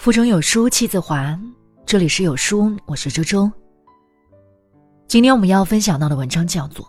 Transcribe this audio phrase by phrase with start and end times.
[0.00, 1.38] 腹中有书气自华。
[1.84, 3.52] 这里是有书，我是周周。
[5.06, 6.86] 今天我们要分享到的文章叫做《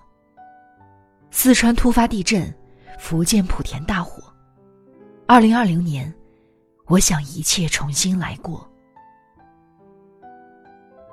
[1.30, 2.50] 四川突发地震，
[2.98, 4.24] 福建莆田大火》。
[5.28, 6.10] 二零二零年，
[6.88, 8.66] 我想一切重新来过。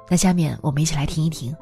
[0.08, 1.52] 那下面我们一起来听一听。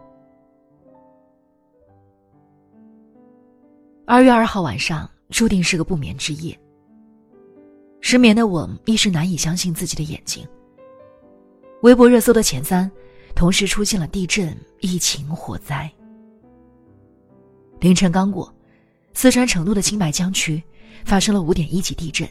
[4.06, 6.54] 二月二号晚上，注定是个不眠之夜。
[8.00, 10.46] 失眠的我一时难以相信自己的眼睛。
[11.82, 12.90] 微博热搜的前三，
[13.34, 15.90] 同时出现了地震、疫情、火灾。
[17.80, 18.52] 凌晨刚过，
[19.12, 20.62] 四川成都的青白江区
[21.04, 22.28] 发生了五点一级地震，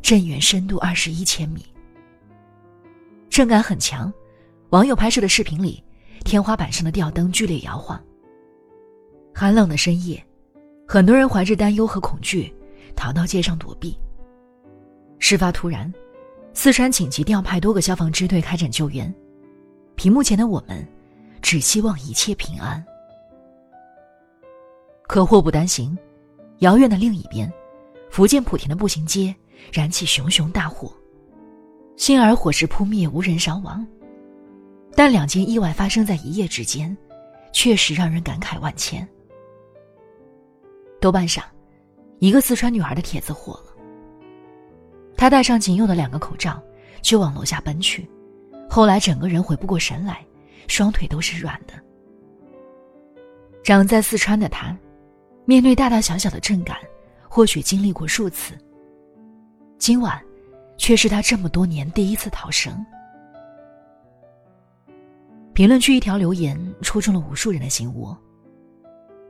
[0.00, 1.64] 震源深度二十一千米，
[3.28, 4.12] 震感很强。
[4.70, 5.82] 网友拍摄的视频里，
[6.24, 8.02] 天花板上的吊灯剧烈摇晃。
[9.34, 10.22] 寒冷的深夜，
[10.86, 12.52] 很多人怀着担忧和恐惧，
[12.96, 13.98] 逃到街上躲避。
[15.18, 15.92] 事发突然，
[16.52, 19.12] 四川紧急调派多个消防支队开展救援。
[19.94, 20.86] 屏幕前的我们，
[21.42, 22.84] 只希望一切平安。
[25.06, 25.96] 可祸不单行，
[26.58, 27.52] 遥远的另一边，
[28.10, 29.34] 福建莆田的步行街
[29.72, 30.92] 燃起熊熊大火。
[31.96, 33.84] 幸而火势扑灭，无人伤亡。
[34.94, 36.96] 但两件意外发生在一夜之间，
[37.52, 39.06] 确实让人感慨万千。
[41.00, 41.44] 豆瓣上，
[42.20, 43.67] 一个四川女孩的帖子火了。
[45.18, 46.62] 他戴上仅有的两个口罩，
[47.02, 48.08] 就往楼下奔去。
[48.70, 50.24] 后来整个人回不过神来，
[50.68, 51.74] 双腿都是软的。
[53.64, 54.74] 长在四川的他，
[55.44, 56.76] 面对大大小小的震感，
[57.28, 58.56] 或许经历过数次。
[59.76, 60.22] 今晚，
[60.76, 62.86] 却是他这么多年第一次逃生。
[65.52, 68.16] 评论区一条留言戳中了无数人的心窝。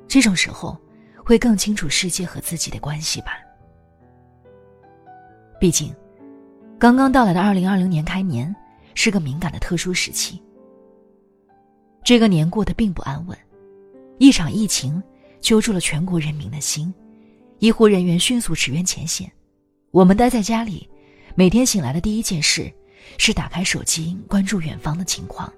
[0.07, 0.79] 这种时候，
[1.25, 3.39] 会更清楚世界和自己的关系吧。
[5.61, 5.93] 毕竟，
[6.79, 8.55] 刚刚到来的二零二零年开年
[8.95, 10.41] 是个敏感的特殊时期。
[12.05, 13.37] 这个年过得并不安稳，
[14.19, 15.03] 一场疫情
[15.41, 16.95] 揪住了全国人民的心，
[17.59, 19.31] 医护人员迅速驰援前线。
[19.91, 20.89] 我们待在家里，
[21.35, 22.73] 每天醒来的第一件事
[23.19, 25.53] 是打开手机关注远方的情况。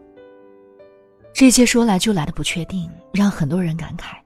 [1.34, 4.16] 这些说来就来的不确定，让很多人感慨：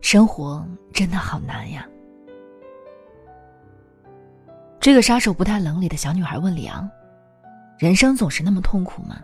[0.00, 1.86] 生活真的好难呀。
[4.82, 6.90] 这个杀手不太冷里的小女孩问李昂
[7.78, 9.22] ：“人生总是那么痛苦吗？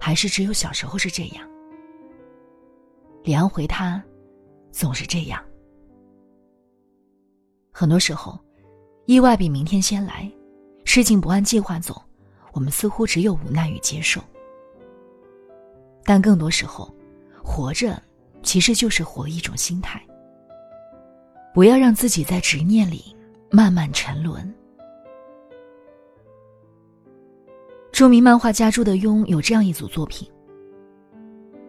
[0.00, 1.48] 还是只有小时候是这样？”
[3.22, 4.02] 李昂回他
[4.72, 5.40] ：“总是这样。
[7.70, 8.36] 很多时候，
[9.04, 10.28] 意外比明天先来，
[10.84, 12.02] 事情不按计划走，
[12.52, 14.20] 我们似乎只有无奈与接受。
[16.02, 16.92] 但更多时候，
[17.44, 18.02] 活着
[18.42, 20.04] 其实就是活一种心态。
[21.54, 23.14] 不要让自己在执念里
[23.52, 24.52] 慢慢沉沦。”
[27.96, 30.30] 著名漫画家朱德庸有这样一组作品。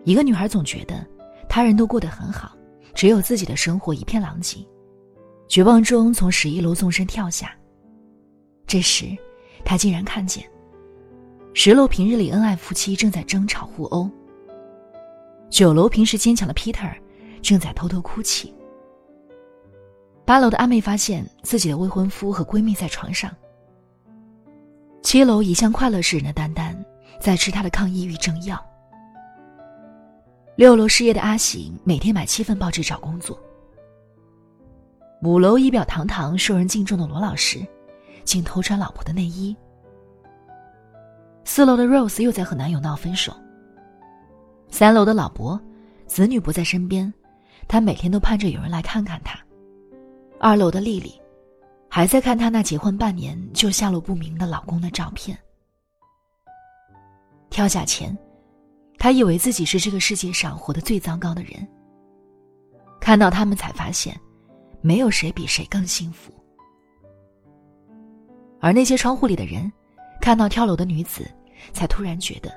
[0.03, 1.07] 一个女孩总觉得，
[1.47, 2.51] 他人都过得很好，
[2.93, 4.57] 只有自己的生活一片狼藉，
[5.47, 7.55] 绝望中从十一楼纵身跳下。
[8.65, 9.05] 这时，
[9.63, 10.43] 她竟然看见，
[11.53, 14.11] 十楼平日里恩爱夫妻正在争吵互殴。
[15.49, 16.93] 九楼平时坚强的 Peter，
[17.41, 18.53] 正在偷偷哭泣。
[20.25, 23.33] 八楼的阿妹发现自己的未婚夫和闺蜜在床上。
[25.07, 26.75] 七楼一向快乐示人的丹丹，
[27.17, 28.61] 在吃他的抗抑郁症药。
[30.57, 33.41] 六楼失业的阿喜每天买七份报纸找工作。
[35.23, 37.65] 五楼仪表堂堂、受人敬重的罗老师，
[38.25, 39.55] 竟偷穿老婆的内衣。
[41.45, 43.31] 四楼的 Rose 又在和男友闹分手。
[44.67, 45.57] 三楼的老伯，
[46.05, 47.13] 子女不在身边，
[47.65, 49.39] 他每天都盼着有人来看看他。
[50.37, 51.13] 二楼的丽丽。
[51.89, 55.37] 还在看她那结婚半年就下落不明的老公的照片。
[57.49, 58.15] 跳下前，
[58.97, 61.67] 她以为自己是这个世界上活得最糟糕的人。
[62.99, 64.19] 看到他们，才发现，
[64.81, 66.33] 没有谁比谁更幸福。
[68.59, 69.71] 而那些窗户里的人，
[70.19, 71.29] 看到跳楼的女子，
[71.71, 72.51] 才突然觉得，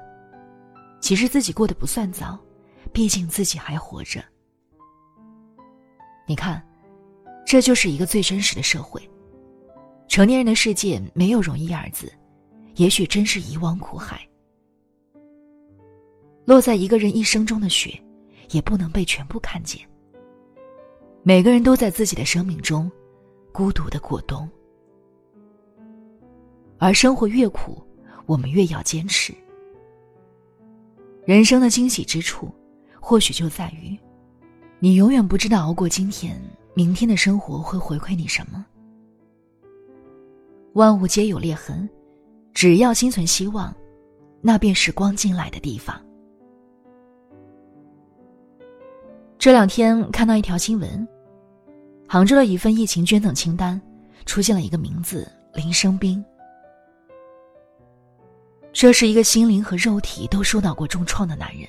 [1.00, 2.38] 其实自己过得不算糟，
[2.92, 4.20] 毕竟自己还活着。
[6.26, 6.60] 你看，
[7.46, 9.00] 这就是一个最真实的社会。
[10.10, 12.12] 成年人的世界没有容易二字，
[12.74, 14.20] 也许真是一汪苦海。
[16.44, 17.96] 落在一个人一生中的雪，
[18.50, 19.80] 也不能被全部看见。
[21.22, 22.90] 每个人都在自己的生命中，
[23.52, 24.50] 孤独的过冬。
[26.76, 27.80] 而生活越苦，
[28.26, 29.32] 我们越要坚持。
[31.24, 32.52] 人生的惊喜之处，
[33.00, 33.96] 或许就在于，
[34.80, 36.36] 你永远不知道熬过今天，
[36.74, 38.66] 明天的生活会回馈你什么。
[40.74, 41.88] 万物皆有裂痕，
[42.54, 43.74] 只要心存希望，
[44.40, 46.00] 那便是光进来的地方。
[49.36, 51.06] 这两天看到一条新闻，
[52.08, 53.80] 杭州的一份疫情捐赠清单
[54.26, 56.24] 出现了一个名字林生斌。
[58.72, 61.66] 这是一个心灵和肉体都受到过重创的男人。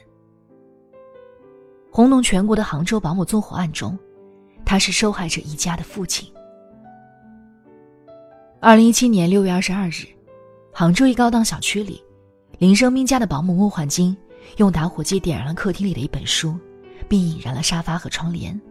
[1.90, 3.98] 轰动全国的杭州保姆纵火案中，
[4.64, 6.32] 他是受害者一家的父亲。
[8.64, 10.06] 二零一七年六月二十二日，
[10.72, 12.00] 杭州一高档小区里，
[12.60, 14.16] 林生斌家的保姆莫焕晶
[14.58, 16.56] 用打火机点燃了客厅里的一本书，
[17.10, 18.62] 并引燃了沙发和窗帘。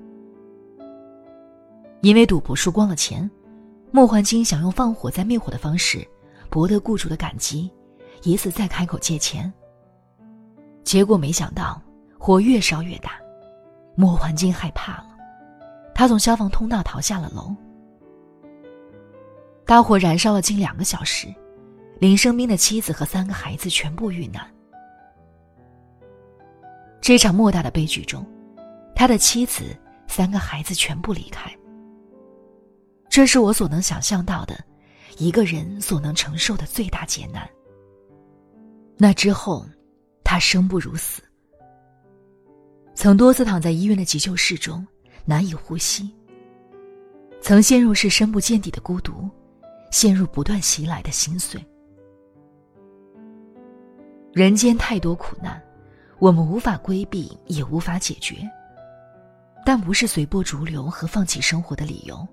[2.02, 3.28] 因为赌博输光了钱，
[3.90, 6.06] 莫焕晶想用放火再灭火的方式
[6.48, 7.68] 博得雇主的感激。
[8.22, 9.52] 以此再开口借钱。
[10.84, 11.82] 结果没想到
[12.16, 13.14] 火越烧越大，
[13.96, 15.16] 莫焕晶害怕了，
[15.92, 17.52] 他从消防通道逃下了楼。
[19.70, 21.32] 大火燃烧了近两个小时，
[22.00, 24.44] 林生斌的妻子和三个孩子全部遇难。
[27.00, 28.26] 这场莫大的悲剧中，
[28.96, 29.62] 他的妻子、
[30.08, 31.56] 三个孩子全部离开。
[33.08, 34.58] 这是我所能想象到的，
[35.18, 37.48] 一个人所能承受的最大劫难。
[38.96, 39.64] 那之后，
[40.24, 41.22] 他生不如死，
[42.92, 44.84] 曾多次躺在医院的急救室中
[45.24, 46.12] 难以呼吸，
[47.40, 49.30] 曾陷入是深不见底的孤独，
[49.90, 51.64] 陷入不断袭来的心碎。
[54.32, 55.60] 人间太多苦难，
[56.18, 58.36] 我们无法规避，也无法解决，
[59.66, 62.26] 但不是随波逐流和放弃生活的理由。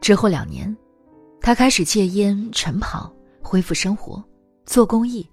[0.00, 0.76] 之后两年，
[1.40, 3.10] 他开始戒烟、晨跑，
[3.42, 4.22] 恢复生活。
[4.66, 5.26] 做公益，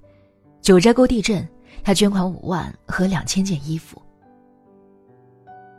[0.62, 1.48] 九寨沟地震，
[1.84, 4.02] 他捐款五万和两千件衣服。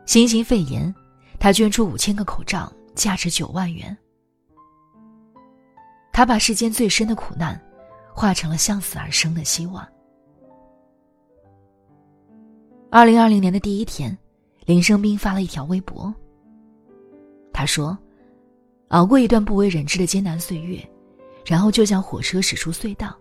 [0.05, 0.95] 新型肺炎，
[1.39, 3.97] 他捐出五千个口罩，价值九万元。
[6.13, 7.61] 他把世间最深的苦难，
[8.15, 9.87] 化成了向死而生的希望。
[12.91, 14.17] 二零二零年的第一天，
[14.67, 16.15] 林生斌发了一条微博。
[17.53, 17.97] 他说
[18.89, 20.87] ：“熬过一段不为人知的艰难岁月，
[21.47, 23.17] 然后就像火车驶出隧道。”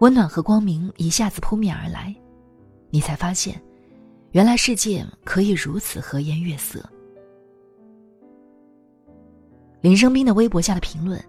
[0.00, 2.14] 温暖和光明一下子扑面而来，
[2.88, 3.60] 你才发现，
[4.30, 6.88] 原来世界可以如此和颜悦色。
[9.80, 11.20] 林生斌的微博下的评论，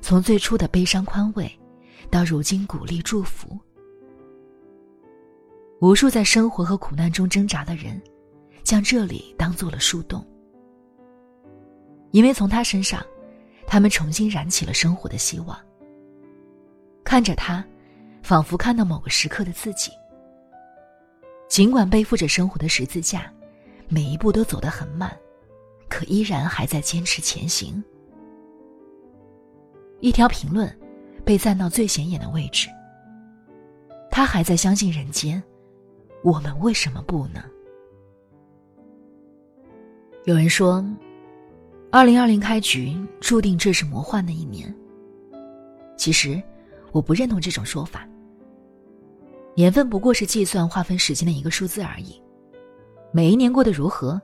[0.00, 1.50] 从最初的悲伤宽慰，
[2.10, 3.58] 到如今鼓励祝福。
[5.80, 8.00] 无数在生活和苦难中挣扎的人，
[8.62, 10.26] 将这里当做了树洞，
[12.10, 13.04] 因为从他身上，
[13.66, 15.58] 他们重新燃起了生活的希望。
[17.04, 17.64] 看着他。
[18.20, 19.90] 仿佛看到某个时刻的自己。
[21.48, 23.32] 尽管背负着生活的十字架，
[23.88, 25.16] 每一步都走得很慢，
[25.88, 27.82] 可依然还在坚持前行。
[30.00, 30.72] 一条评论
[31.24, 32.68] 被赞到最显眼的位置。
[34.10, 35.42] 他还在相信人间，
[36.22, 37.44] 我们为什么不呢？
[40.24, 40.84] 有人说，
[41.90, 44.74] 二零二零开局注定这是魔幻的一年。
[45.96, 46.40] 其实，
[46.92, 48.06] 我不认同这种说法。
[49.54, 52.20] 年份不过是计算划分时间的一个数字而已，
[53.12, 54.20] 每一年过得如何，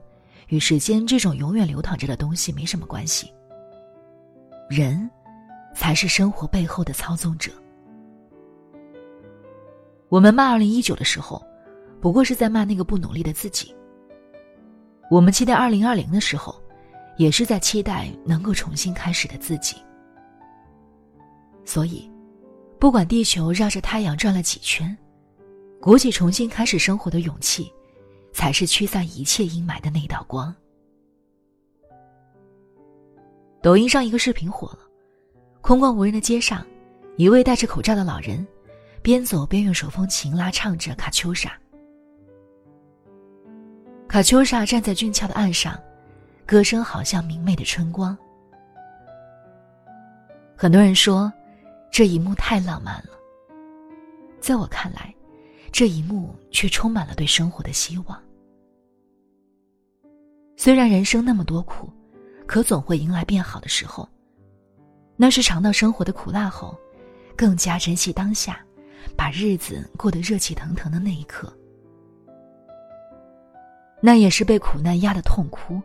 [0.47, 3.29] 与时间这种永远流淌着的东西没什么关系。
[4.69, 5.09] 人，
[5.75, 7.51] 才是生活背后的操纵者。
[10.09, 11.45] 我们骂二零一九的时候，
[12.01, 13.75] 不过是在骂那个不努力的自己。
[15.11, 16.59] 我们期待二零二零的时候，
[17.17, 19.75] 也是在期待能够重新开始的自己。
[21.63, 22.09] 所以，
[22.79, 24.97] 不管地球绕着太阳转了几圈。
[25.81, 27.71] 鼓起重新开始生活的勇气，
[28.33, 30.51] 才是驱散一切阴霾的那道光。
[33.61, 34.79] 抖音上一个视频火了，
[35.65, 36.63] 空旷无人的街上，
[37.17, 38.45] 一位戴着口罩的老人，
[39.01, 41.49] 边走边用手风琴拉唱着《卡秋莎》。
[44.07, 45.75] 卡秋莎站在俊俏的岸上，
[46.45, 48.15] 歌声好像明媚的春光。
[50.55, 51.33] 很多人说，
[51.91, 53.09] 这一幕太浪漫了。
[54.39, 55.11] 在我看来。
[55.71, 58.23] 这一幕却充满了对生活的希望。
[60.55, 61.91] 虽然人生那么多苦，
[62.45, 64.07] 可总会迎来变好的时候。
[65.17, 66.77] 那是尝到生活的苦辣后，
[67.35, 68.59] 更加珍惜当下，
[69.15, 71.51] 把日子过得热气腾腾的那一刻。
[74.01, 75.81] 那也是被苦难压得痛哭，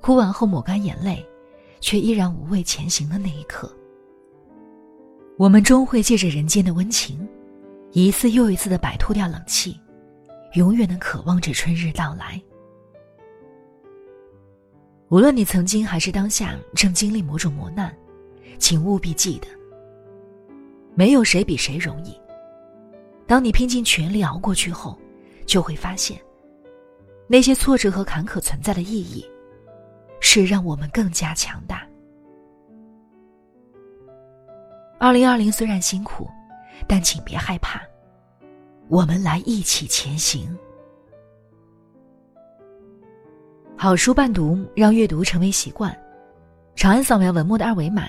[0.00, 1.24] 哭完后抹干眼泪，
[1.80, 3.70] 却依然无畏前行的那一刻。
[5.36, 7.28] 我们终会借着人间的温情。
[7.94, 9.78] 一次又一次的摆脱掉冷气，
[10.54, 12.40] 永远的渴望着春日到来。
[15.10, 17.94] 无论你曾经还是当下正经历某种磨难，
[18.62, 19.48] 请务必记得，
[20.94, 22.16] 没有谁比谁容易。
[23.26, 24.96] 当你拼尽全力熬过去后，
[25.44, 26.16] 就会发现，
[27.26, 29.28] 那些挫折和坎坷存在的意义，
[30.20, 31.84] 是让我们更加强大。
[34.96, 36.30] 二零二零虽然辛苦，
[36.86, 37.82] 但请别害怕，
[38.86, 40.56] 我们来一起前行。
[43.76, 45.92] 好书伴读，让阅读成为习惯。
[46.76, 48.08] 长按扫描文末的二维码，